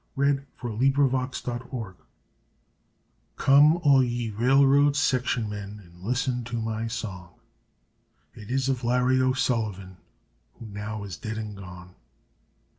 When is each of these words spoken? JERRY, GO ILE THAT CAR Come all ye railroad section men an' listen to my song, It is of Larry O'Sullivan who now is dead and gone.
JERRY, 0.17 0.39
GO 0.59 0.79
ILE 0.81 1.31
THAT 1.45 1.69
CAR 1.69 1.95
Come 3.35 3.77
all 3.83 4.01
ye 4.03 4.31
railroad 4.31 4.95
section 4.95 5.47
men 5.47 5.79
an' 5.79 6.01
listen 6.03 6.43
to 6.45 6.59
my 6.59 6.87
song, 6.87 7.35
It 8.33 8.49
is 8.49 8.67
of 8.67 8.83
Larry 8.83 9.21
O'Sullivan 9.21 9.97
who 10.55 10.65
now 10.65 11.03
is 11.03 11.17
dead 11.17 11.37
and 11.37 11.55
gone. 11.55 11.93